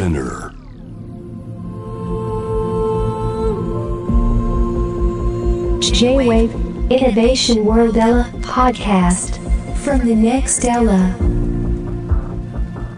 [0.00, 0.54] Spinner.
[5.80, 6.54] J-Wave
[6.88, 9.38] Innovation World Ella podcast
[9.84, 11.14] from the next Ella.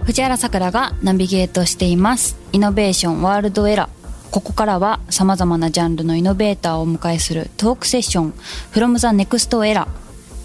[0.05, 2.37] 藤原さくらがナビゲートしています。
[2.53, 8.33] イノベーションワールドエラーここからはさまざまなジャンルのイノベーターをお迎えするトークセッション。
[8.71, 9.89] From the next era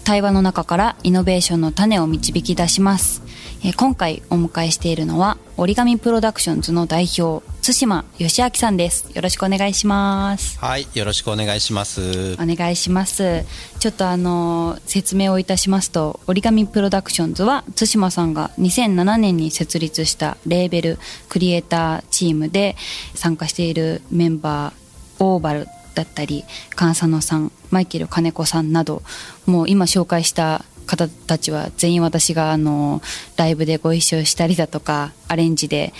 [0.02, 3.22] 対話の中からイノベーションの種を導き出します、
[3.64, 9.10] えー今回お迎えしているのは折り紙プロダクションズの代表対馬義明さんです。
[9.14, 10.58] よろしくお願いします。
[10.58, 12.34] はい、よろしくお願いします。
[12.34, 13.44] お願いします。
[13.78, 22.74] ちょっとあの説明をいたしますと折り紙プロダクションズは対馬さんが2007年に設立したレーベルクリエイターチームで
[23.14, 29.02] 参加しているメンバーオーバルだったり菅佐野さんマイケル金子さんなど
[29.46, 33.02] もう今紹介した方たちは全員私があの
[33.36, 35.92] ライブでご一緒したりだとかアレンジで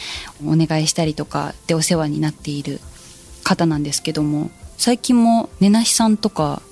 [0.45, 2.81] お願いしたりとかでお世話になっている
[3.45, 6.63] 方なんですけども最近もねなしさんとか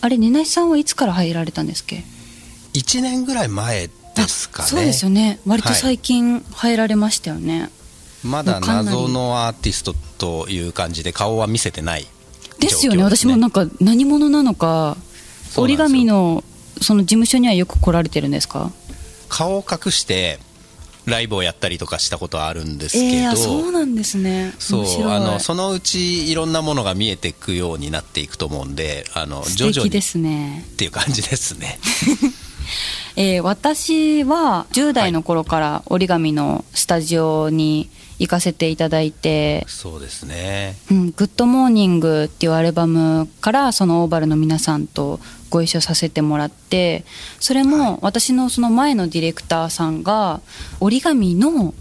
[0.00, 2.02] あれねなしさんはいつから入られたんですっけ
[2.72, 3.92] ？1年ぐらい前で
[4.28, 4.68] すかね。
[4.68, 5.38] そうですよね。
[5.46, 7.70] 割とはい最近入られましたよね、
[8.24, 12.06] まだもうかなり謎のアーティストという感じで顔は見せてない
[12.58, 13.02] ですよね。
[13.02, 14.96] 私もなんか何者なのか
[15.56, 16.42] 折り紙の
[16.80, 18.70] その事務所にはよく来られてるんですか？
[19.28, 20.38] 顔を隠して
[21.06, 24.52] ライブをやったりとかしたことはあるんですけど、ええあそうなんですね。
[24.58, 29.90] そうあのそのうちいろんなものが見えていくようになっていくと思うんであの素徐々に。
[29.90, 30.64] ですね。
[30.76, 31.78] ていう感じですね。
[33.16, 40.76] えー私は10代の頃から折り紙のスタジオに行かせていただいて、そうですね。
[40.90, 47.04] うん、 Good Morning っていうアルバムからその Ovall の皆さんとご一緒させてもらって
[47.40, 50.40] それも私のその前のディレクターさんが
[50.80, 51.74] 折り紙の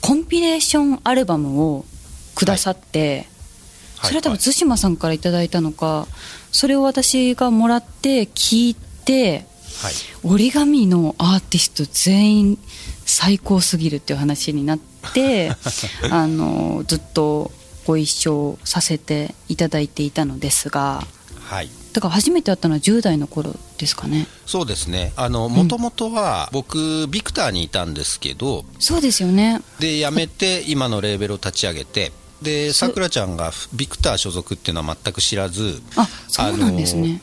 [0.00, 1.84] コンピレーションアルバムを
[2.34, 3.26] くださって、
[4.02, 6.06] それは多分対馬さんからいただいたのか
[6.52, 9.46] それを私がもらって聞いて
[9.82, 9.94] はい。
[10.24, 12.58] 折り紙のアーティスト全員
[13.04, 14.95] 最高すぎるっていう話になって
[16.10, 17.50] あのずっと
[17.86, 21.06] ご一緒させていただいていたのですが
[21.46, 21.70] はい。
[21.92, 24.26] だから初めて会ったのは10代の頃ですかね。
[24.44, 25.12] そうですね。
[25.16, 29.62] もともとは僕ビクターにいたんですけどそうですよね。
[29.78, 32.12] で辞めて今のレーベルを立ち上げて
[32.42, 37.22] でそさくらちゃんがビクター所属っていうのは全く知らずあそうなんですね。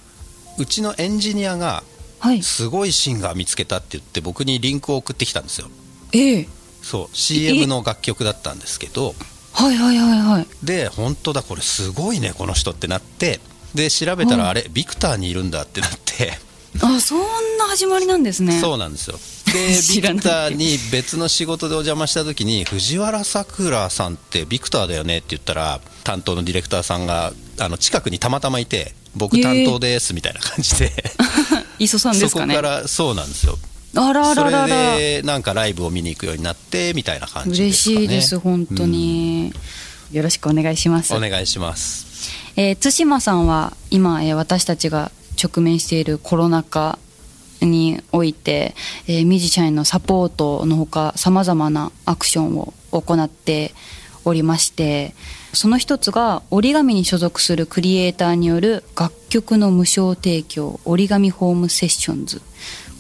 [0.58, 1.84] うちのエンジニアが
[2.20, 2.42] はい。
[2.42, 5.68] すごいシンガー見つけたって言って僕にリンクを送ってきたんですよ。
[6.14, 6.48] ええ
[6.84, 9.16] そう CM の楽曲だったんですけど。
[9.54, 10.48] はいはいはいはい。
[10.64, 13.40] で本当だこれすごいねこの人ってなって。
[13.74, 16.38] で調べたらはいあれビクターにいるんだってなって。
[16.82, 17.20] あそん
[17.58, 18.60] な始まりなんですね。
[18.60, 19.18] そうなんですよ。
[19.54, 30.92] でビクターに別の仕事でお邪魔した時に藤原さくらさんってビクターだよねって言ったら担当のディレクターさんがあの近くにたまたまいて僕担当ですみたいな感じで、
[31.78, 32.56] 磯さんですかね。
[32.56, 33.58] そこからそうなんですよ
[33.96, 34.68] あらあららら。
[34.68, 37.98] それでなんかライブを見に行くようになってみたいな感じで嬉すかね。
[38.02, 39.54] しいです本当に、
[40.12, 41.14] よろしくお願いします。
[41.14, 42.30] お願いします。
[42.56, 45.12] えー対馬さんは今、えー私たちが
[45.42, 46.98] 直面しているコロナ禍
[47.62, 48.76] において、
[49.08, 53.74] えーミュージシャンへのサポートのほかさまざまなアクションを行って
[54.26, 55.14] おりまして
[55.54, 62.42] その一つが折り紙に所属するクリエイターによる楽曲の無償提供折り紙ホームセッションズ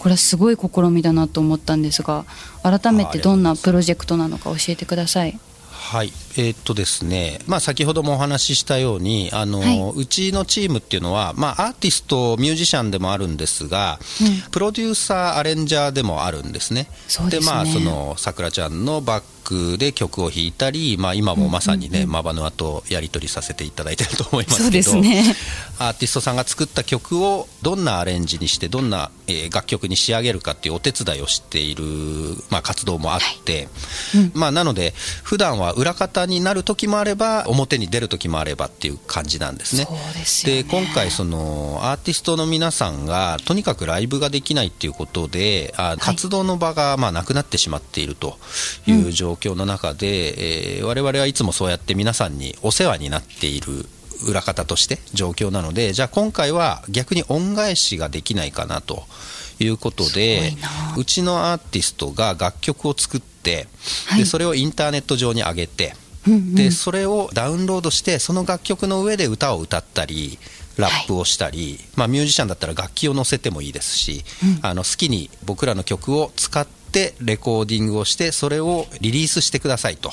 [0.03, 2.25] これはすごい試みだなと思ったんですが
[2.61, 5.39] 改めてどんなプロジェクトなのか教えてください。
[5.71, 9.79] はい、えーっとですね、まあ、先ほどもお話ししたようにあの、はい。
[9.95, 14.51] うちのチームっていうのは、まあ、アーティストミュージシャンでもあるんですが、うん。
[14.51, 16.89] プロデューサーアレンジャーでもあるんですね。
[17.07, 17.53] そうですね。
[17.53, 24.95] まあそのさくらちゃんのバックで曲を弾いたり、まあ、今もまさにね、マバヌアとやり取りさせていただいてると思いますけど。
[24.95, 25.35] ね。
[25.79, 31.83] アーティストさんが作った曲をどんなアレンジにしてどんな、えー楽曲に仕上げるかっていうお手伝いをしている、
[32.49, 33.67] まあ、活動もあって、
[34.33, 39.85] まあ、なので普段は裏方になる時もあれば表に出る時もあればっていう感じなんですね。
[39.85, 40.63] でね。
[40.63, 48.37] で今回そのアーティストの皆さんがとにかくライブができないっていうことであ活動の場がまあなくなってしまっていると
[48.87, 53.85] いう状況の中で、えー我々はいつもそうやって皆さんにお世話になっている
[54.27, 59.03] 裏方として状況なのでじゃあ今回は逆に恩返しができないかなと
[59.59, 60.53] いうことで
[60.97, 63.67] うちのアーティストが楽曲を作って、
[64.07, 64.19] はい。
[64.19, 65.93] でそれをインターネット上に上げて、
[66.27, 66.55] うんうん。
[66.55, 70.39] でそれをダウンロードしてその楽曲の上で歌を歌ったり
[70.77, 74.23] ラップをしたり、まあ、ミュージシャンだったら楽器を載せてもいいですし、
[74.61, 76.82] あの好きに僕らの曲を使って
[77.21, 80.11] レコーディングをしてそれをリリースしてくださいと。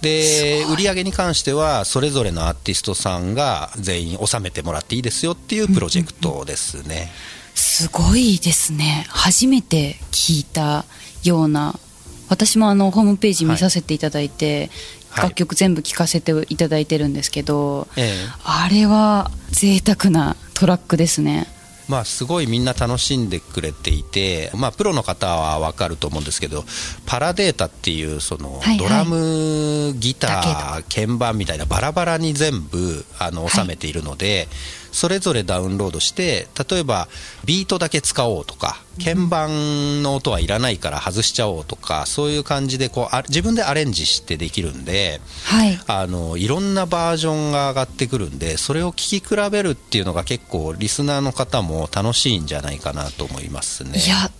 [0.00, 7.12] で売り上げに関してはそれぞれのアーティストさんが全員納めてもらっていいですよっていうプロジェクトですね、
[7.54, 9.04] すごいですね。
[9.08, 10.84] 初めて聞いた
[11.22, 11.78] ような。
[12.28, 14.70] 私もあのホームページ見させていただいて、
[15.10, 15.24] はい。
[15.24, 18.14] 楽曲全部聴かせていただいてるんですけど、ええ。
[18.44, 21.46] あれは贅沢なトラックですね
[21.90, 26.64] まあ、すごいみんな楽しんでくれていて、まあ、プロの方は分かると思うんですけど
[27.04, 33.50] パラデータっていうそのドラム、ギタだー鍵盤みたいなバラバラに全部あのはい。
[33.50, 34.46] 収めているので、
[34.92, 37.08] それぞれダウンロードして例えば
[37.44, 45.20] ビートだけ使おうとか鍵盤の音はいらないから外しちゃおうとかそういう感じでこうあ自分でアレンジしてできるんで。
[45.44, 53.98] はいあのいろんなバージョンが上がってくるんでそれを聴き比べるっていうのが結構リスナーの方も楽しいんじゃないかなと思いますね。
[53.98, 54.30] いや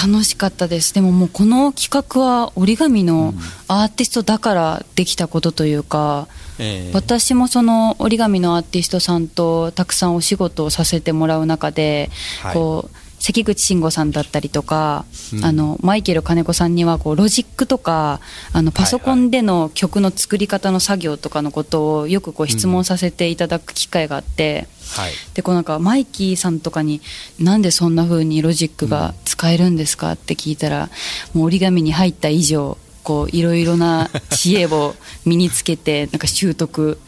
[0.00, 3.34] 楽しかったですでももうこの企画は折り紙の
[3.66, 6.94] アーティストだからできたことというか、ええ。
[6.94, 12.10] 私もその折り紙のアーティストさんとたくさんお仕事をさせてもらう中で、
[12.42, 12.54] はい。
[12.54, 15.44] こう関口慎吾さんだったりとか、うん。
[15.44, 18.20] あのマイケル金子さんにはこうロジックとか
[18.52, 24.68] あのパソコンでの曲の作り方の作業とかのことをよくこう質問させていただく機会があって。
[24.94, 25.12] はい。
[25.34, 27.00] でこうなんかマイキーさんとかに
[27.40, 30.90] なんでそんな風にロジックが使えるんですかって聞いたら、
[31.34, 36.98] もう折り紙に入った以上こういろいろな知恵を身につけて なんか習得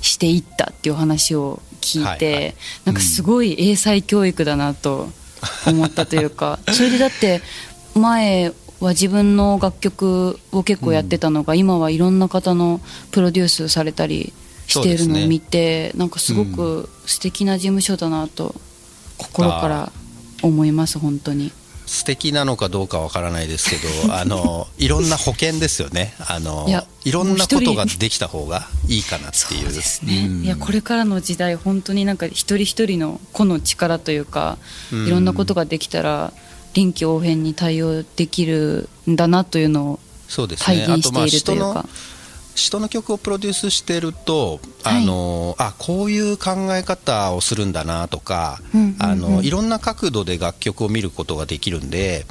[0.00, 2.54] していったっていう話を聞いて、はいはい。
[2.84, 5.10] なんかすごい英才教育だなと
[5.66, 7.42] 思ったというか、 それでだって
[7.96, 12.80] 前は自分の楽曲を結構やってたのが、今はいろんな方の
[13.10, 14.32] プロデュースされたり
[14.68, 18.54] しているのを見て、なんかすごく素敵な事務所だなと
[19.18, 19.92] 心から
[20.42, 21.50] 思います本当に
[21.90, 23.76] 素敵なのかどうかわからないですけ
[24.06, 26.14] ど あのいろんな保険ですよね。
[26.20, 26.68] あの
[27.04, 29.68] いろんなことができた方がいいかなってそいう。
[29.70, 30.44] うですね、うん。
[30.44, 34.56] いやこれからの時代本当になんか一人一人の個の力というか、
[34.92, 35.06] うん。
[35.08, 36.32] いろんなことができたら
[36.74, 41.88] 臨機応変に対応できるんだなというのをそうです体ねると人のいうか
[42.60, 48.96] 人の曲をプロデュースしてると、あのあこういう考え方をするんだなとか、うんうんうん。
[48.98, 52.26] あのいろんな角度で楽曲を見ることができるんで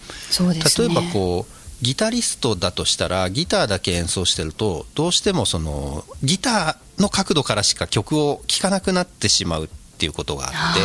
[0.53, 0.61] ね。
[0.77, 9.67] 例えばこうギタリストだとしたらギターだけ演奏してるとどうしてもそのギターの角度からしか曲を聴かなくなってしまうっ
[9.97, 10.81] ていうことがあって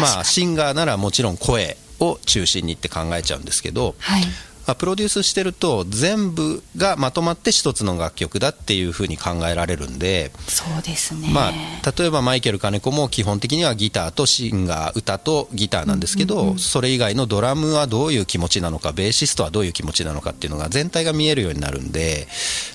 [0.00, 4.22] まあ、シンガーならもちろん声を中心にって考えちゃうんですけど、はい。
[4.22, 4.28] ま
[4.66, 11.52] あ、プロデュースしてると全部がまとまって一つの楽曲だっていうふうに考えられるんで、そうですね、まあ、
[11.96, 22.26] 例えばマイケル金子も基本的にはギターとシンガー歌とギターなんですけど、それ以外のドラムはどういう気持ちなのかベーシストはどういう気持ちなのかっていうのが全体が見えるようになるんで、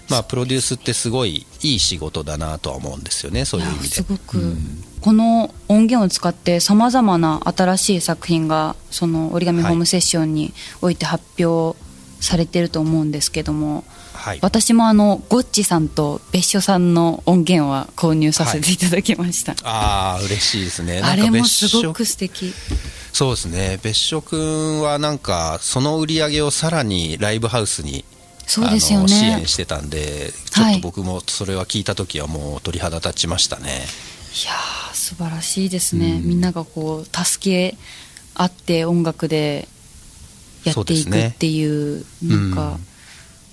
[0.10, 3.88] まあ、プロデュースってすごいいい仕事だなとは思うんですよねそういう意味で。
[3.88, 4.56] すごく、
[5.02, 11.78] この音源を使ってさまざまな新しい作品がその折り紙ホームセッションにおいて発表
[12.20, 13.84] されてると思うんですけども、
[14.14, 21.02] はい、私もあのゴッチさんと別所さんの音源は購入させていただきました、ああ嬉しいですね。
[21.06, 22.54] あれもすごく素敵。
[23.14, 23.80] そうですね。
[23.82, 28.04] 別所君はなんかその売り上げをさらにライブハウスに
[28.48, 33.74] そうですよあの支ね援してたんでちょっと僕もそれは聞いた時はもう鳥肌立ちましたね、い
[34.48, 37.78] やー素晴らしいですね、みんながこう助け
[38.34, 39.68] 合って音楽で
[40.64, 42.88] やっていくっていうなんか、うん。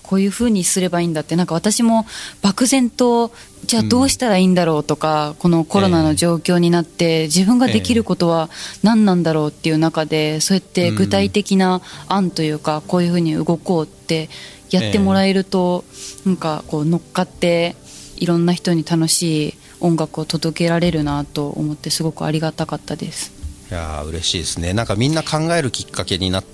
[0.04, 2.06] こういう風にすればいいんだってなんか私も
[2.42, 3.32] 漠然と
[3.64, 8.50] じゃあどうしたらいいんだろうとか、このコロナの状況になって、自分ができることは
[8.82, 14.28] 何なんだろうっていう中でそうやって具体的な案というか、こういう風に動こうって
[14.70, 15.84] やってもらえると、
[16.24, 17.76] なんかこう乗っかって
[18.16, 23.32] いろんな人に楽しい音楽を届けられるなと思ってすごくありがたかったです。
[23.70, 24.72] いやー嬉しいですね。
[24.72, 26.44] なんかみんな考えるきっかけになっ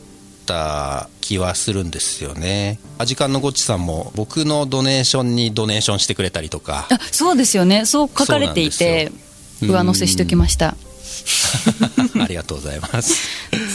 [0.46, 2.78] た気はするんですよね。
[2.98, 6.88] アジカンのゴッチさんも僕のドネーションにドネーションしてくれたりとか。
[6.90, 7.86] あそうですよね。
[7.86, 9.12] そう書かれていて
[9.60, 10.76] 上乗せしておきました。
[12.20, 13.14] ありがとうございます。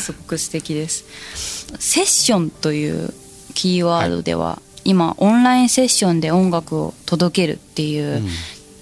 [0.03, 1.05] すごく素敵です。
[1.79, 3.13] セッションという
[3.55, 8.29] キーワードでは、今オンラインセッションで音楽を届けるっていううん。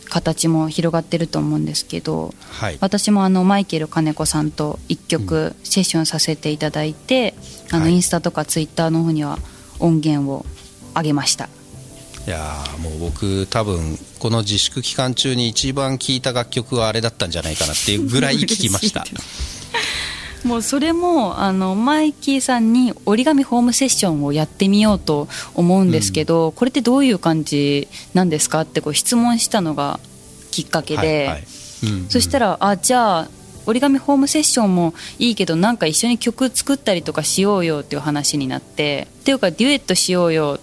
[0.09, 2.77] 形も広がってると思うんですけど、はい。
[2.81, 7.33] 私もあのマイケル金子さんと1曲セッションさせていただいて、
[7.71, 7.93] あのはい。
[7.93, 9.39] インスタとかツイッターの方には
[9.79, 10.45] 音源を
[10.95, 11.49] 上げました。
[12.27, 19.03] いやーもう僕多分この自粛期間中に一番聴いた楽曲はあれだったんじゃないかなっていうぐらい聴きました
[20.43, 29.99] もうそれもあのマイキーさんに折り紙ホームセッションをやってみようと思うんですけど、うん、これってどういう感じなんですかってこう質問したのが
[30.51, 31.43] きっかけで、はいはい。
[31.83, 33.29] うんうん、そしたらあじゃあ
[33.65, 40.59] 折り紙ホームセッションもいいけどなんか一緒に曲作ったりとかしようよっていう話になってっていうかデュエットしようよ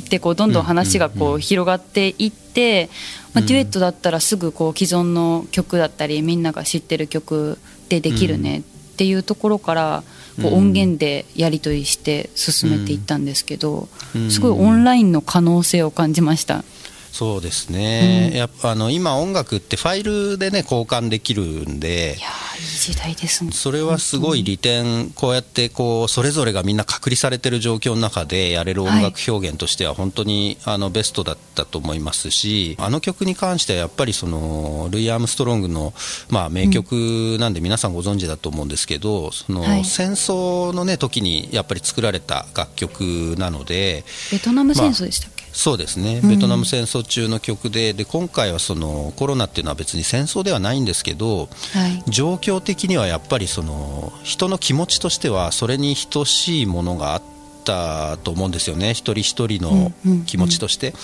[0.00, 2.88] ってこうどんどん話がこう広がっていって、
[3.34, 10.02] まあ、デュエットだったらすぐこう既存の曲だったりみんなが知ってる曲でできるねっていうところから
[10.40, 13.88] こう音源でやり取りして進めていったんですけど
[14.30, 16.64] すごいオンラインの可能性を感じました。
[17.12, 23.52] そうですね、うん、やっぱあの今音楽ってファイルでね交換できるんでいやいい時代ですね。
[23.52, 25.10] それはすごい利点。
[25.10, 35.92] こうやってこうそれぞれがみんな隔離されてる状況の中でやれる音楽表現としては本当にあのベストだったと思いますしあの曲に関してはやっぱりそのルイ・アームストロングの
[36.30, 46.20] まあ名曲なんで皆さんご存知だと思うんですけどその戦争のね時にやっぱり作られた楽曲なのでベトナム戦争でしたまあ、そうですね。
[46.22, 57.22] ベトナム戦争中の曲でで今回はそのコロナっていうのは別に戦争ではないんですけど、はい、状況的にはやっぱりその人の気持ちとしてはそれに等しいものがあっ
[57.64, 58.90] たと思うんですよね。
[58.92, 59.90] 一人一人の
[60.26, 60.94] 気持ちとして、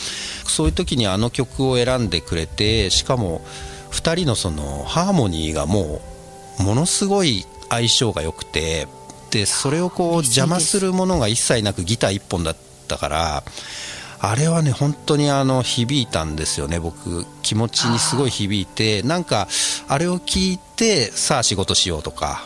[0.47, 3.45] そういう時にあの曲を選んでくれてしかも
[3.91, 6.01] 2人のそのハーモニーがも
[6.61, 8.87] うものすごい相性が良くて
[9.33, 12.57] でそれをこう邪魔するものが一切なくギター1本だっ
[12.87, 13.43] たから
[14.27, 19.49] あれはね本当にあの響いたんですよね僕気持ちにすごい響いてなんか
[19.87, 22.41] あれを聞いてさあ仕事しようとか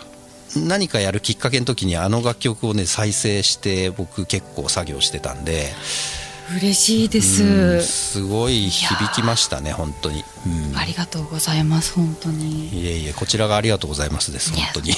[0.57, 5.69] 何かやるきっかけの時にあの楽曲をね再生して僕結構作業してたんで。
[6.57, 10.25] 嬉しいです、すごい響きましたね本当に、
[10.73, 12.69] うん、ありがとうございます本当に。
[12.69, 14.95] いえいえこちらがありがとうございますです本当に。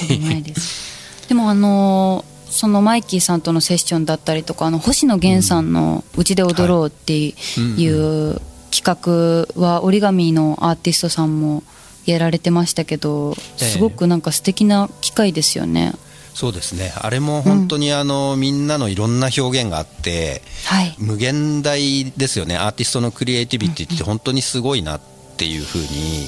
[1.27, 8.41] でもあのそのマイキーさんとのセッションだったりとかあの星野源さんの「うちで踊ろう」っていう
[8.71, 11.63] 企画は折り紙のアーティストさんも
[12.05, 15.93] やられてましたけどすごくなんか素敵な機会ですよね。
[16.33, 16.93] そうですね。
[16.95, 22.57] あれも本当にあの、うん、みんなのいろんな表現があって、はい、無限大ですよね。
[22.57, 25.01] アーティストのクリエイティビティって本当にすごいなっ
[25.37, 26.27] ていうふうに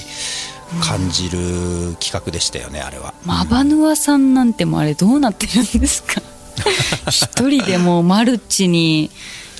[0.82, 3.14] 感じる企画でしたよね、あれは。
[3.24, 6.20] マバヌアさんなんてもあれどうなってるんですか？
[7.10, 9.10] 一人でもマルチに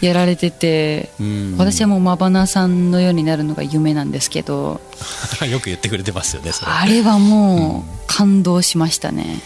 [0.00, 1.10] やられてて、
[1.56, 4.80] 私はもうマバナさんのようになるのが夢なんですけど。
[5.50, 9.40] よく言ってくれてますよねあれはもう感動しましたね、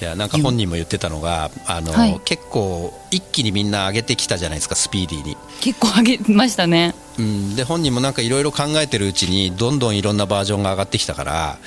[0.00, 11.58] いやなんか本人も言ってたのがあの、はい、結構一気にみんな上げてきたじゃないですかスピーディーに結構上げましたね、うん、で本人もなんかいろいろ考えてるうちにどんどんいろんなバージョンが上がってきたから、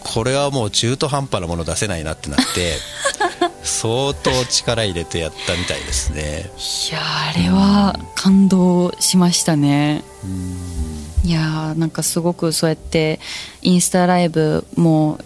[0.00, 2.74] これはもう中途半端なもの出せないなってなって
[3.62, 6.50] 相当力入れてやったみたいですね。
[6.90, 10.04] いやあれは感動しましたね、
[11.24, 13.18] いやなんかすごくそうやって
[13.62, 15.18] インスタライブも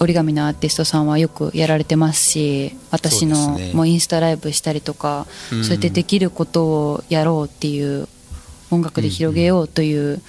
[0.00, 8.08] 折り紙のアーティストさんはよくやられてますし私のもうインスタライブしたりとかそう,、やってできることをやろうっていう
[8.70, 10.20] 音楽で広げようという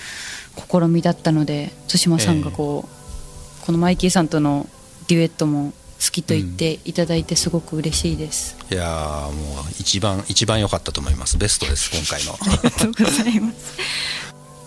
[0.56, 4.68] 試みだったので対馬さんがこう、このマイキーさんとの
[5.08, 11.38] デュエットも好きと言っていただいてすごく嬉しいです、いやもう一番一番良かったと思います。
[11.38, 12.34] ベストです今回の。
[12.34, 13.78] ありがとうございます。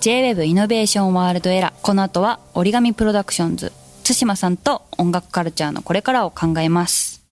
[0.01, 1.73] J-WEB イノベーションワールドエラー。
[1.81, 3.73] この後は折り紙プロダクションズ
[4.13, 7.23] 対馬さんと音楽カルチャーのこれからを考えます。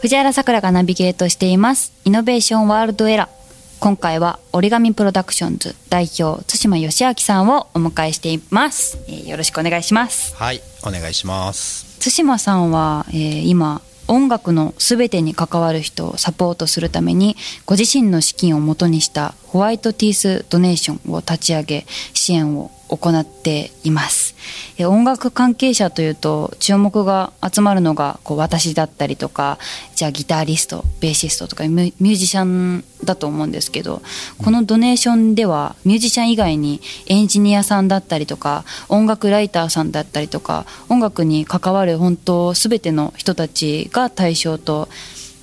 [0.00, 1.92] 藤原さくらがナビゲートしています。
[2.04, 3.36] イノベーションワールドエラー。
[3.78, 24.34] 今回は折り紙プロダクションズ代表対馬義明さんをお迎えしています、えー、よろしくお願いしますはいお願いします対馬さんは、えー、今音楽のすべてに関わる人をサポートするためにご自身の資金をもとにしたホワイトティースドネーションを立ち上げ支援を行っています
[24.78, 29.58] 音楽関係者というと注目が集まるのがこう私だったりとか
[29.94, 34.02] じゃあギタリストベーシストとかミュージシャンだと思うんですけど
[34.38, 44.88] このドネーションではミュージシャン以外にエンジニアさんだったりとか音楽ライターさんだったりとか音楽に関わる本当全ての人たちが対象と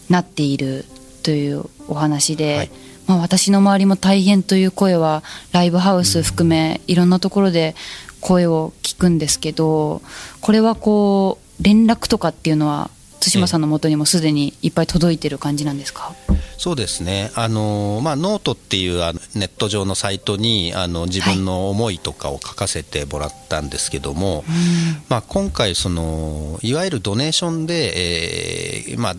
[0.09, 0.85] なっている
[1.23, 2.57] というお話で。
[2.57, 7.75] はいまあ、私の周りも大変という声はライブハウス含めいろんなところで
[8.21, 10.01] 声を聞くんですけど
[10.41, 16.13] これはこう連絡とかっていうのは対馬さんのもとにもすでにいっぱい届いてる感じなんですか？
[16.57, 17.31] そうですね。
[17.35, 24.45] あの、まあ、ノートっていうあのネット上のサイトにあの自分の思いとかを書かせてもらったんですけども、はい、
[25.07, 27.93] まあ、今回そのいわゆるドネーションで、
[28.89, 29.15] えーまあ、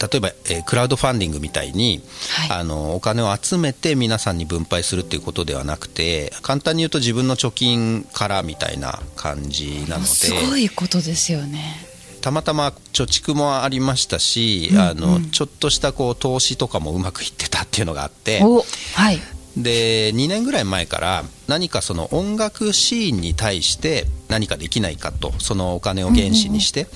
[0.00, 2.02] 例えば、えー、クラウドファンディングみたいに、
[2.48, 10.06] はい、あのお金を集めて皆さんに分配するっていうことではなくて簡単に言うと自分の貯金からみたいな感じなので。
[10.08, 11.90] すごいことですよね。
[12.20, 19.20] たまたま貯蓄もありましたし、うんうん、あのちょっとしたこう投資とかもうまくいってたっていうのがあって、はい、
[19.56, 26.86] で2年ぐらい前から何かその音楽シーンに対して何かできないかとそのお金を原資にして、っ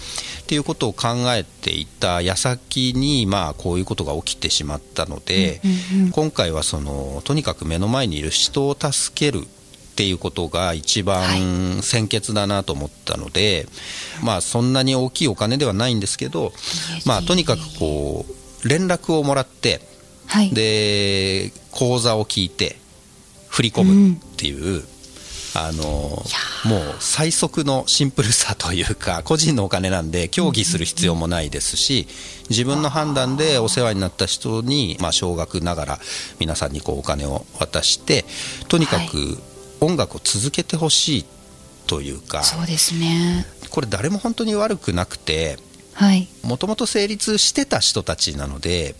[0.47, 5.61] ていうことを考えていた矢先にまあこういうことが起きてしまったので、
[6.13, 9.43] 今回はそのとにかく目の前にいる人を助ける
[9.95, 13.67] っていうことが一番先決だなと思ったので、
[14.17, 16.53] はい、まあそんなに大きいお金ではないんですけど、
[17.07, 18.27] まあとにかくこ
[18.65, 19.81] う連絡をもらって、
[20.27, 22.77] はい、で口座を聞いて
[23.49, 24.83] 振り込むっていう、うん、
[25.55, 26.25] あのもう
[26.99, 32.09] 最速のシンプルさというか個人のお金なんで協議する必要もないですし
[32.51, 35.99] 自分の判断でお世話になった人に、まあ、少額ながら
[36.41, 38.25] 皆さんにこうお金を渡して
[38.69, 39.39] とにかく
[39.81, 41.25] 音楽を続けてほしい
[41.87, 43.47] というかそうですね。
[43.71, 45.59] これ誰も本当に悪くなくて
[46.43, 48.95] もともと成立してた人たちなので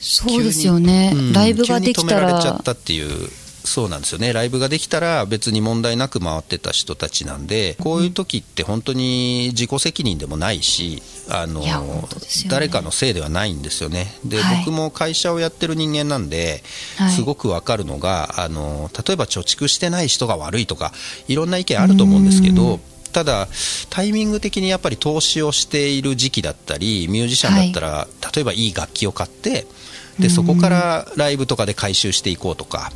[0.00, 2.22] そうですよね、うん、ライブができたら。
[2.22, 3.30] 止められちゃったっていう
[3.66, 4.32] そうなんですよね。
[4.32, 11.72] ライブができたら別に問題なく回ってた人たちなんでこういう時って本当に自己責任でもないしあの、ね、
[12.48, 14.06] 誰かのせいではないんですよね。
[14.24, 16.62] で、はい、僕も会社をやってる人間なんで、
[16.96, 20.92] はい、すごく分かるのがあの例えば貯蓄してない人が悪いとか
[21.26, 22.80] いろんな意見あると思うんですけど
[23.16, 23.48] ただ
[23.88, 29.66] タイミング的にやっぱり投資をしている時期だったりミュージシャンだったら、はい、例えばいい楽器を買って
[30.18, 32.92] でそこからライブとかで回収していこうとか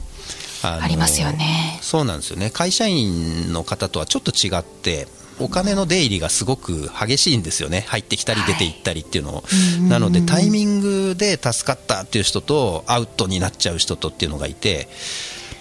[0.63, 1.79] ありますよね。
[1.81, 2.51] そうなんですよね。
[2.51, 5.09] 会社員の方とはちょっと違って
[5.39, 7.87] お金の出入りがすごく激しいんですよね。
[7.89, 9.43] 入ってきたり出ていったりっていうのを、は
[9.79, 14.87] い、なのでタイミングで助かったっていう人とアウトになっちゃう人とっていうのがいて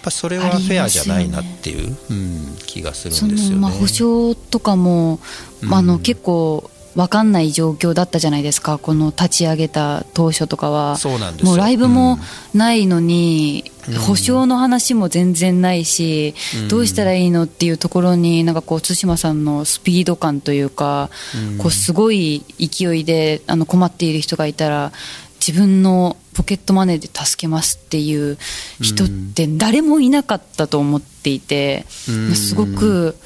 [0.02, 3.60] ぱそれはフェアじゃないなっていう、ね、うん、気がするんですよね。
[3.60, 5.20] まあ、保証とかも、
[5.70, 8.78] あの結構分かんない状況だったじゃないですか。
[8.78, 10.96] この立ち上げた当初とかは。
[11.42, 12.18] もうライブも
[12.52, 21.10] ないのに、うん、保証の話も全然ないし、うん、どうしたらいいのっていうところになんかこう対馬さんのスピード感というか、
[21.52, 24.92] うん、こうすごい勢いであの困っている人がいたら
[25.50, 28.38] 自分のポケットマネーで助けますっていう
[28.80, 33.16] 人って誰もいなかったと思っていて、すごく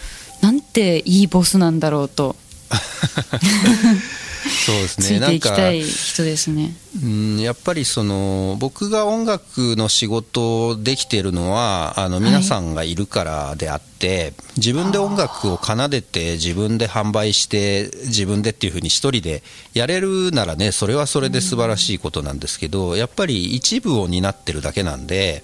[0.40, 2.34] なんていいボスなんだろうと
[4.48, 5.06] そうですね。
[5.06, 6.74] ついていきたい人ですね。
[7.02, 25.42] うん、やっぱりその僕が音楽の仕事できているのはあの皆さんがいるからであって、はい、自分で音楽を奏でて自分で販売して自分でっていうふうに一人でやれるならねそれはそれで素晴らしいことなんですけど、うん、やっぱり一部を担ってるだけなんで、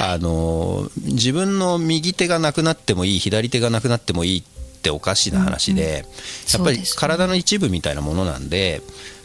[0.00, 6.04] あの自分の右手がなくなってもいい左手がなくなってもいいっておかしな話で、うんうん、や
[6.60, 8.80] っぱり体の一部みたいなものなんで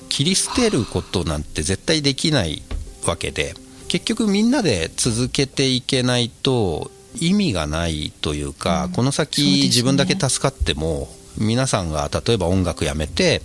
[0.10, 2.62] 切り捨てることなんて絶対できない
[3.08, 3.54] わけで
[3.88, 13.42] 結局みんなで続けていけないと意味がないというか、うん、この先自分だけ助かっても皆さんが例えば音楽やめて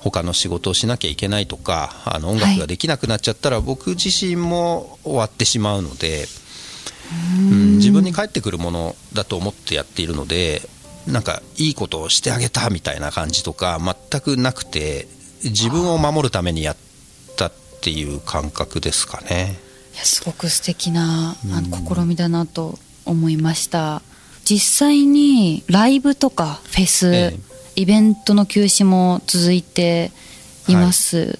[0.00, 6.24] 他の仕事をしなきゃいけないとかあの音楽ができなくなっちゃったら、僕自身も終わってしまうので、
[7.50, 10.06] うん、自分に返ってくるものだと思ってやってい。
[10.06, 10.62] るので
[11.06, 13.78] なんかいいことをしてあげたみたいな感じとか
[14.10, 15.08] 全くなくて
[15.42, 16.76] 自分を守るためにやっ
[17.36, 19.58] たっていう感覚ですかね。
[19.94, 24.02] いやすごく素敵なあの試みだなと思いました。
[24.44, 27.18] 実際にライブとかフェス、え
[27.76, 30.12] え、イベントの休止も続いて
[30.68, 31.38] います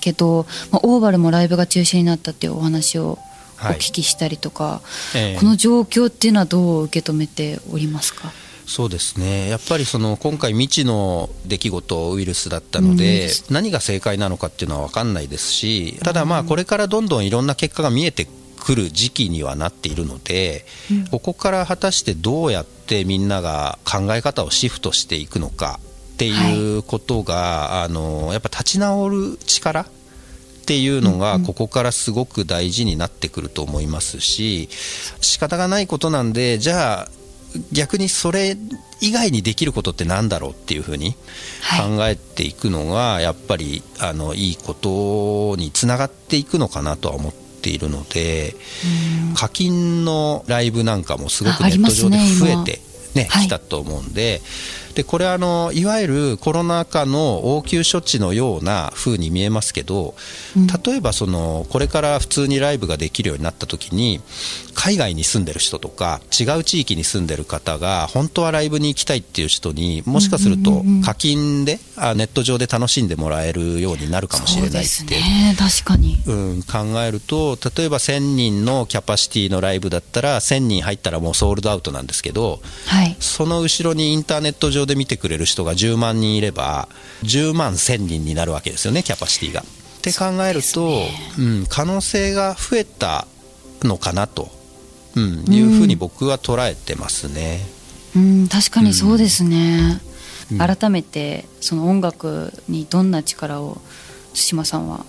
[0.00, 3.18] けど、はい、まあ、オーバルもライブが中止になったっていうお話を
[3.60, 4.80] お聞きしたりとか、は
[5.14, 8.32] いえ、この状況っていうのはどう受け止めておりますか？
[8.66, 9.48] そうですね。
[9.48, 18.26] やっぱりその今回、未知の出来事、ウイルスだったので、うん、何が正解なのかっていうのは分かんないですし、ただ、まあこれからどんどんいろんな結果が見えて
[18.60, 25.80] くる時期にはなっているので、うん、ここから果たしてどうやってみんなが考え方をシフトしていくのか
[26.14, 29.86] っていうことが、はい、あのやっぱ立ち直る力っ
[30.66, 34.68] ていうのがここからすごく大事になってくると思いますし
[35.20, 37.08] 仕方がないことなんでじゃあ
[37.72, 38.56] 逆にそれ
[39.00, 48.54] 以外にできることってなんだろうっていうふうに考えていくのがやっぱりあのいいことにつながっていくのかなとは思っているので
[49.34, 52.80] 課金のライブなんかもすごくネット上で増えて
[53.14, 54.40] ね、来たと思うんで、
[55.00, 60.14] でこれあのいわゆるコロナ禍の応急処置のような風に見えますけど、
[60.84, 64.20] 例えばそのこれから普通にライブができるようになった時に
[64.74, 86.88] 海外に住んでる人とか違う地域に住んでる方が本当はライブに行きたいっていう人にもしかすると課金で、あネット上で楽しんでもらえるようになるかもしれないって、ね、確かに、うん、考えると例えば1000人のキャパシティのライブだったら1000人入ったらもうソールドアウトなんですけど、はい、その後ろにインターネット上で見てくれる人が10万人いれば
[87.22, 89.62] 10万1000人になるわけですよねキャパシティが。
[89.62, 89.64] っ
[90.02, 93.26] て考えると、ね、うん、可能性が増えた
[93.82, 94.48] のかなと、
[95.14, 97.60] うん、いうふうに僕は捉えてますね。
[98.16, 100.00] うん、確かにそうですね、
[100.50, 103.80] うん、改めてその音楽にどんな力を
[104.34, 105.04] 対馬さんは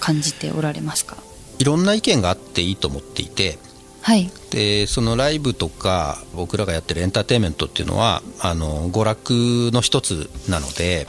[0.00, 1.16] 感じておられますか？
[1.60, 3.58] いろんな意見があっていいと思っていて
[4.04, 9.30] はい、でそのライブとか僕らがやってるエンターテインメントっていうのはあの娯楽
[9.72, 11.06] の一つなので、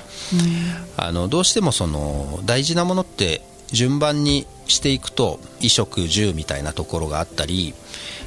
[0.97, 7.73] うん、あのどうしてもその大事なものって順番にしていくと衣食住みたいなところがあったり、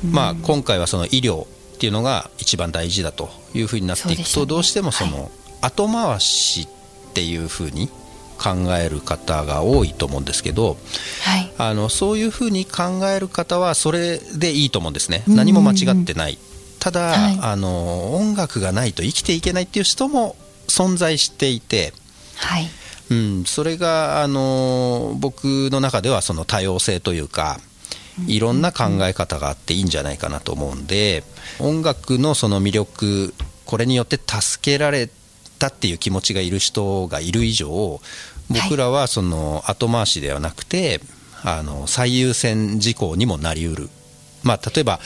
[0.05, 1.47] うん、まあ、今回はその医療っ
[1.79, 5.31] ていうのが一番大事だというふうになっていくと、ね、どうしてもその
[5.63, 6.69] 後回し
[7.11, 7.89] っていうふうに
[8.39, 10.77] 考える方が多いと思うんですけど、
[11.25, 16.39] はい、あのそういうふうに考える方はそれでいいと思うんですね、何も間違ってない、
[16.79, 20.37] ただ、はい、あの音楽がないと生きていけないっていう人も
[20.69, 21.93] 存在していて、
[22.37, 22.69] はい。
[23.11, 27.59] うん、それがあの僕の中ではその多様性というか、
[28.27, 31.23] いろんな考え方があっていいんじゃないかなと思うんで
[31.61, 33.33] 音楽のその魅力
[33.65, 35.09] これによって助けられ
[35.61, 38.01] たっていう気持ちがいる人がいる以上
[38.51, 41.01] 僕らはその後回しではなくて、
[41.45, 43.91] あの最優先事項にもなりうる。
[44.43, 45.01] まあ、例えば、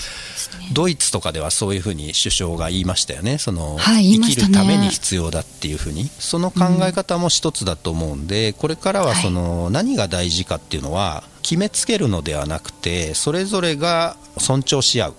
[0.72, 15.14] ドイツとかではそういうふうに首相が言いましたよね、その、生きるために必要だっていうふうに、その考え方も一つだと思うんで、これからはその、何が大事かっていうのは、決めつけるのではなくて、それぞれが尊重し合う。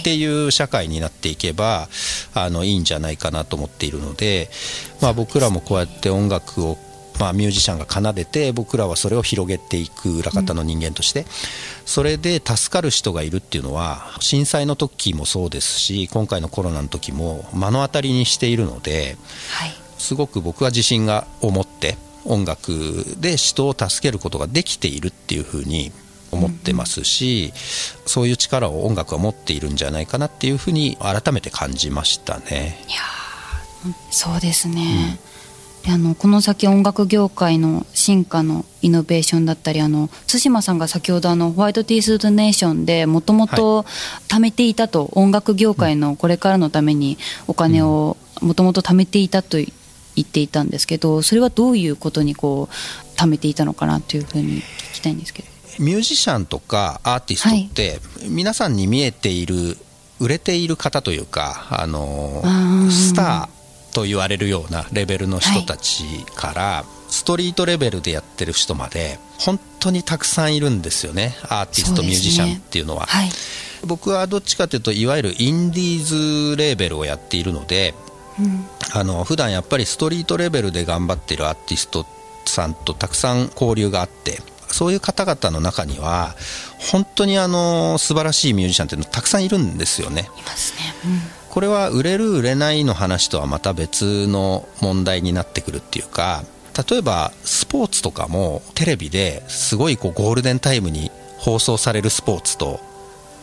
[0.00, 1.90] っていう社会になっていけば
[2.32, 4.48] あのいいんじゃないかなと思っているので、
[5.02, 6.78] まあ、僕らもこうやって音楽を
[7.18, 11.26] まあ、ミュージシャンが奏でて僕らはそれを広げていく裏方の人間として、
[11.84, 19.16] それで助かる人がいるっていうのは震災の時もそうですし今回のコロナの時も目の当たりにしているので、
[19.98, 25.92] すごく僕は自信が思って音楽で人を助けることができているっていうふうに
[26.32, 27.52] 思ってますし、
[28.06, 32.84] そういう力を音楽は持っているんじゃないかなっていうふうに改めて感じましたね。
[32.88, 32.98] いや
[34.10, 35.33] そうですね、うん
[35.86, 43.84] あのこの先音楽業界の進化のイノベーションだったりあの対馬さんが先ほどあのホワイトティースドネーションでもともと
[44.28, 49.66] 貯めていたと、音楽業界のこれからのためにお金をもともと貯めていたと言
[50.20, 55.48] っていたんですけどそれはどういうことにこう貯めていたのかなというふうに聞きたいんですけど。
[55.78, 59.76] ミュージシャンとかアーティストって、はい、皆さんに見えている
[60.20, 62.42] 売れている方というかあの
[62.90, 63.53] スター
[63.94, 73.30] と言われるようなレベルの人たちから、はい、ストリートレベルでやってる人まで本当にたくさんいるんですよねアーティスト、ミュージシャンっていうのは、はい、
[73.86, 77.94] 僕はどっちかというといわゆるインディーズレーベルをやっているので、
[78.38, 82.04] うん、あの普段やっぱりストリートレベルで頑張ってるアーティスト
[82.46, 86.34] さんとたくさん交流があってそういう方々の中には
[86.78, 90.28] 本当にあの素晴らしいミュージシャンっていうのたくさんいるんですよね。
[90.36, 91.20] いますね、うん
[91.54, 96.42] これは売れる売れないの話とはまた別の問題になってくるっていうか
[96.90, 102.80] 例えばスポーツとかもテレビですごいこうゴールデンタイムに放送されるスポーツと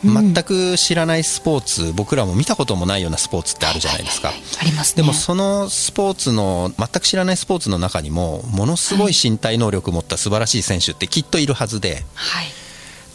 [0.04, 12.48] 全く知らないスポーツ、うん、僕らも見たこともないようなスポーツってあるじゃないですか、あります、ね、でもそのスポーツの全く知らないスポーツの中にもものすごい身体能力を持った素晴らしい選手ってきっといるはずで、はい、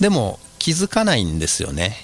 [0.00, 1.96] でも気づかないんですよね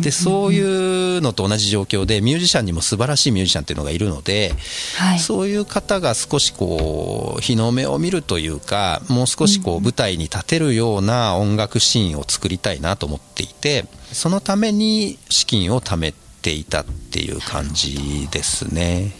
[0.00, 4.54] でそういうのと同じ状況でミュージシャンにも素晴らしいミュージシャンっていうのがいるので、
[4.98, 19.12] はい、そういう方が少しこう日の目を見るというかもう少しこう舞台に立てるような音楽シーンを作りたいなと思っていてそのために資金を貯めていたっていう感じですね。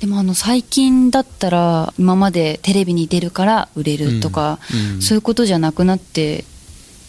[0.00, 6.44] でもあの最近だったら今までテレビに出るから売れるとか、うんうん、そういうことじゃなくなって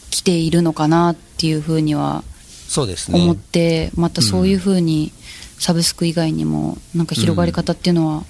[0.10, 2.23] きているのかなっていうふうには
[2.67, 3.19] そうですね。
[3.19, 5.12] 思って、またそういうふうに
[5.60, 8.23] サブスク以外にもなんか広がり方っていうのは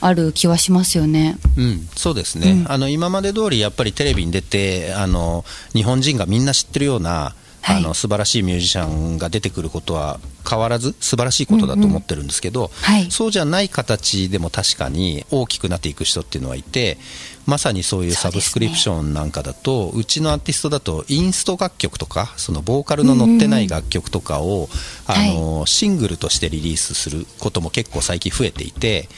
[0.00, 1.38] ある気はしますよね。
[1.56, 2.72] うん、そうですね、うん。
[2.72, 7.76] あの今まで通りやっぱりテレビに出てあの日本人がみんな知ってるような、はい。
[7.78, 13.10] あの素晴らしいミュージシャンが出てくることは変わらず素晴らしいことだと思ってるんですけど、はい。
[13.10, 16.98] そうじゃない形でも確かに大きくなっていく人っていうのはいて
[17.46, 24.68] まさにそういうサブスクリプションなんかだとうちのアーティストだとインスト楽曲とかそのボーカルの乗ってない楽曲とかを、
[25.06, 29.08] あのシングルとしてリリースすることも結構最近増えていて、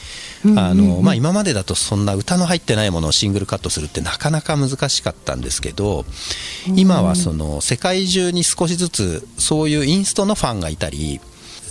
[0.57, 6.07] あのまあ、今までだとそんな歌の入ってないものをシングルカットするってなかなか難しかったんですけど
[6.77, 11.21] 今はその世界中に少しずつそういうインストのファンがいたり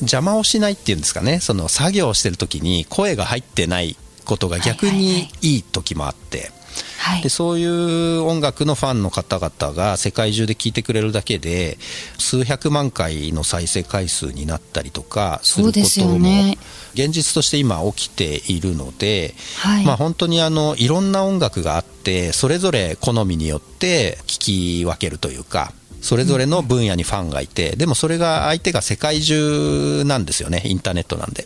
[0.02, 6.52] 邪魔をしないっていうんですかねその作業をしてる時に声が入ってないことが逆にいいい時もあって。
[7.00, 11.78] はいでそういう音楽のファンの方々が世界中で聴いてくれるだけで
[12.18, 16.58] 数百万回の再生回数になったりとかするこそうですよともね
[16.94, 19.86] 現実として今起きているので、はい。
[19.86, 31.46] まあ、本当にあのいろんな音楽があってそれぞれ好みによって聴き分けるというかそれぞれの分野にファンがいて、でもそれが相手が世界中なんですよねインターネットなんで。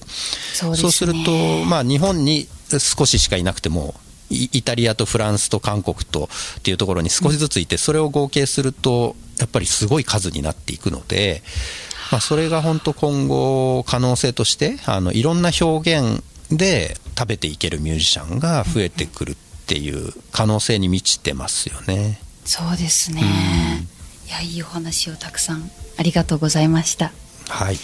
[0.54, 0.78] そうね。
[0.78, 2.48] すると、まあ、日本に
[2.80, 3.96] 少ししかいなくても、
[4.30, 6.30] イイタリアとフランスと韓国と
[6.60, 11.42] っていうところに少しずついて、それを合計すると、やっぱりすごい数になっていくので、
[12.12, 19.36] まあ、それが本当、今後、可能性としてあの、いろんな表現で食べていけるミュージシャンが増えてくるっ
[19.66, 22.20] ていう可能性に満ちてますよね。
[22.46, 23.22] そうですね。
[24.28, 27.12] いや、いいお話をたくさんありがとうございました。
[27.50, 27.78] はい、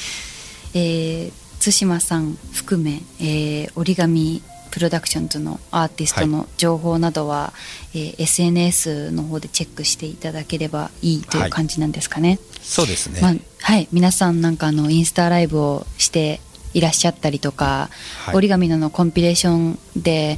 [0.74, 7.54] えー対馬さん含め、えー折り紙プロダクションズのアーティストの情報などは、
[7.94, 12.40] えー SNS の方でチェックしていただければいいという感じなんですかね。
[12.70, 13.20] そうですね。
[13.20, 16.40] まあはい、皆さんなんかあのインスタライブをして
[16.76, 17.90] いらっしゃったりとか、
[18.26, 18.36] はい。
[18.36, 20.38] 折り紙ののコンピレーションで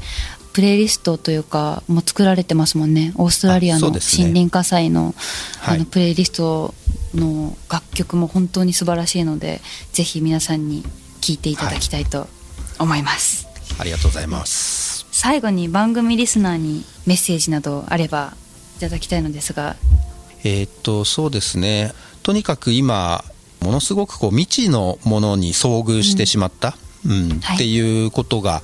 [0.53, 3.11] プレイリストというかもう作られてますもんね。
[3.17, 5.13] オーストラリアの森林火災の,、
[5.59, 5.75] はい。
[5.75, 6.73] あのプレイリスト
[7.13, 9.59] の楽曲も本当に素晴らしいので
[9.91, 10.83] ぜひ皆さんに
[11.19, 12.27] 聴いていただきたいと
[12.79, 15.05] 思います、ありがとうございます。
[15.11, 18.33] 最後に番組リスナーにメッセージなどあれば
[18.77, 19.75] いただきたいのですが。
[20.43, 23.23] えーっとそうですねとにかく今
[23.61, 27.39] ものすごくこう未知のものに遭遇してしまった、うん。
[27.41, 27.55] はい。
[27.55, 28.61] っていうことが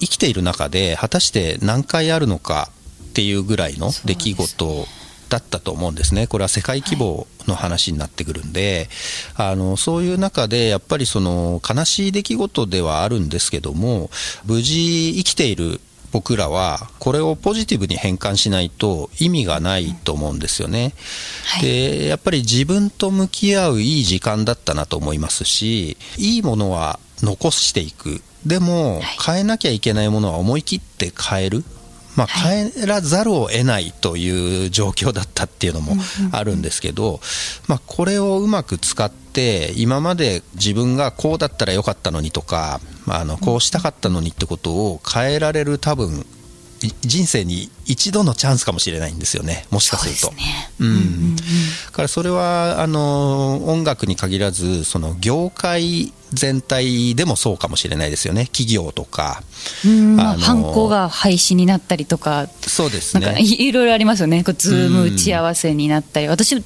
[0.00, 2.70] 生きている中で果たして何回あるのか
[3.10, 4.86] っていうぐらいの出来事
[5.28, 6.26] だったと思うんですね。
[6.26, 8.88] これは世界規模の話になってくるんで、
[9.34, 14.10] あのそういう中でやっぱりその悲しい出来事ではあるんですけども
[14.44, 15.80] 無事生きている
[16.12, 20.92] 僕らはこれをポジティブに変換しないと意味がないと思うんですよね。
[21.46, 21.62] はい。
[21.62, 28.20] でやっぱり自分と向き合ういい時間だったなと思いますしいいものは残していく。
[28.46, 29.02] でも、はい。
[29.24, 31.64] 変えなきゃいけないものは思い切って変える。
[32.16, 35.96] まあ、は変えらざるを得ないという状況だったっていうのも
[36.30, 37.20] あるんですけど、
[37.68, 46.24] まあ、これをうまく使って今まで自分がこうだったらよかったのにとかまああのこうしたかったのにってことを変えられる多分
[46.86, 49.66] い人生に一度のチャンスかもしれないんですよね。
[49.70, 50.20] もしかすると。
[50.20, 50.70] そうですね。
[50.80, 51.36] うん。
[51.36, 51.42] だ
[51.92, 58.46] からそれはあの音楽に限らずその業界全体でもそうかもしれないですよね。
[58.46, 59.42] 企業とか。
[59.84, 60.16] うん。
[60.16, 62.48] まあハンコが廃止になったりとか。
[62.66, 64.42] そうですなんかねいいろいろありますよね。
[64.44, 66.28] こうズーム打ち合わせになったり。
[66.28, 66.62] 私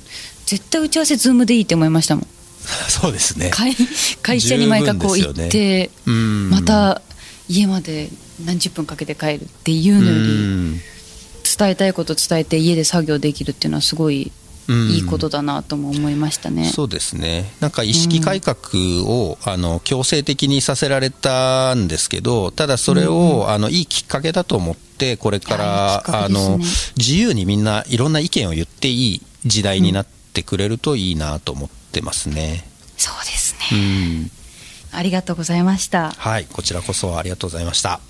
[0.46, 2.27] 絶対打ち合わせズームでいいって思いましたもん
[2.88, 3.50] そうですね。
[3.50, 3.74] 会
[4.22, 6.50] 会社に毎回こう行って、うん。
[6.50, 7.02] また
[7.48, 8.11] 家まで
[8.44, 10.81] 何十分かけて帰るっていうのよりうん。
[11.59, 14.33] 伝えたいこと伝えて家で作業できるっていうのはすごい
[14.68, 16.64] うんいいことだなとも思いましたね。
[16.64, 17.52] そうですね。
[17.61, 18.59] なんか意識改革
[19.05, 26.59] を、あの強制的にさせられたんですけどただそれを、あのいいきっかけだと思ってこれから、あの
[26.96, 31.86] 自由にみんないろんな意見を言っていい時代になってくれるといいなと思って
[32.96, 34.30] そうですね。
[34.92, 36.12] うん、ありがとうございました。
[36.52, 38.00] こちらこそありがとうございました。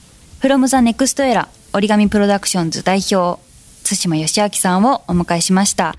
[0.40, 3.40] フロムザネクストエラ折り紙プロダクションズ代表
[3.84, 5.94] 津島義明さんをお迎えしました。